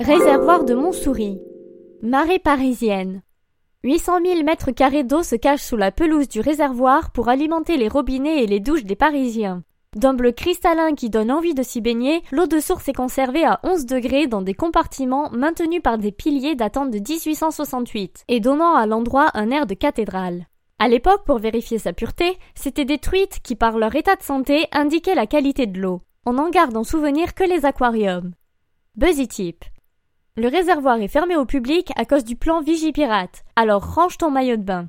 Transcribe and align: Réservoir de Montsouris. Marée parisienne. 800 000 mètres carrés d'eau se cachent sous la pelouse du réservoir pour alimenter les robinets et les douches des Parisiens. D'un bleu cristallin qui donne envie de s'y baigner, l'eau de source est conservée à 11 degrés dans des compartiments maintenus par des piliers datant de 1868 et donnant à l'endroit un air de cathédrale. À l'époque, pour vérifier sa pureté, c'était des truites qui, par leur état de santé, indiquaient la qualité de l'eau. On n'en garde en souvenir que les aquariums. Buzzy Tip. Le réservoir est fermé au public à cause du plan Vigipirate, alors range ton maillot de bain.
Réservoir 0.00 0.64
de 0.64 0.74
Montsouris. 0.74 1.40
Marée 2.02 2.38
parisienne. 2.38 3.22
800 3.82 4.20
000 4.24 4.42
mètres 4.44 4.70
carrés 4.70 5.02
d'eau 5.02 5.24
se 5.24 5.34
cachent 5.34 5.64
sous 5.64 5.76
la 5.76 5.90
pelouse 5.90 6.28
du 6.28 6.38
réservoir 6.38 7.10
pour 7.10 7.28
alimenter 7.28 7.76
les 7.76 7.88
robinets 7.88 8.44
et 8.44 8.46
les 8.46 8.60
douches 8.60 8.84
des 8.84 8.94
Parisiens. 8.94 9.64
D'un 9.96 10.14
bleu 10.14 10.30
cristallin 10.30 10.94
qui 10.94 11.10
donne 11.10 11.32
envie 11.32 11.54
de 11.54 11.64
s'y 11.64 11.80
baigner, 11.80 12.22
l'eau 12.30 12.46
de 12.46 12.60
source 12.60 12.88
est 12.88 12.92
conservée 12.92 13.44
à 13.44 13.58
11 13.64 13.86
degrés 13.86 14.28
dans 14.28 14.40
des 14.40 14.54
compartiments 14.54 15.30
maintenus 15.30 15.82
par 15.82 15.98
des 15.98 16.12
piliers 16.12 16.54
datant 16.54 16.86
de 16.86 16.98
1868 16.98 18.24
et 18.28 18.38
donnant 18.38 18.76
à 18.76 18.86
l'endroit 18.86 19.32
un 19.34 19.50
air 19.50 19.66
de 19.66 19.74
cathédrale. 19.74 20.46
À 20.78 20.86
l'époque, 20.86 21.24
pour 21.26 21.38
vérifier 21.38 21.78
sa 21.78 21.92
pureté, 21.92 22.38
c'était 22.54 22.84
des 22.84 22.98
truites 22.98 23.40
qui, 23.42 23.56
par 23.56 23.76
leur 23.76 23.96
état 23.96 24.14
de 24.14 24.22
santé, 24.22 24.66
indiquaient 24.70 25.16
la 25.16 25.26
qualité 25.26 25.66
de 25.66 25.80
l'eau. 25.80 26.02
On 26.24 26.34
n'en 26.34 26.50
garde 26.50 26.76
en 26.76 26.84
souvenir 26.84 27.34
que 27.34 27.42
les 27.42 27.64
aquariums. 27.64 28.30
Buzzy 28.94 29.26
Tip. 29.26 29.64
Le 30.38 30.46
réservoir 30.46 31.00
est 31.00 31.08
fermé 31.08 31.34
au 31.34 31.44
public 31.44 31.90
à 31.96 32.04
cause 32.04 32.22
du 32.22 32.36
plan 32.36 32.60
Vigipirate, 32.60 33.42
alors 33.56 33.96
range 33.96 34.18
ton 34.18 34.30
maillot 34.30 34.56
de 34.56 34.62
bain. 34.62 34.86